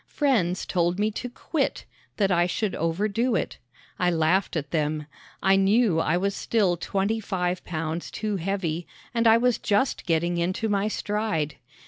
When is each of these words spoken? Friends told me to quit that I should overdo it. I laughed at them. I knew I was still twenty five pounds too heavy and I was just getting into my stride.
Friends 0.07 0.65
told 0.65 0.97
me 0.97 1.11
to 1.11 1.29
quit 1.29 1.85
that 2.17 2.31
I 2.31 2.47
should 2.47 2.73
overdo 2.73 3.35
it. 3.35 3.59
I 3.99 4.09
laughed 4.09 4.55
at 4.55 4.71
them. 4.71 5.05
I 5.43 5.55
knew 5.57 5.99
I 5.99 6.17
was 6.17 6.33
still 6.33 6.75
twenty 6.75 7.19
five 7.19 7.63
pounds 7.65 8.09
too 8.09 8.37
heavy 8.37 8.87
and 9.13 9.27
I 9.27 9.37
was 9.37 9.59
just 9.59 10.07
getting 10.07 10.39
into 10.39 10.69
my 10.69 10.87
stride. 10.87 11.57